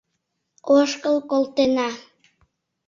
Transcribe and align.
Ошкыл 0.77 1.17
колтена. 1.29 1.89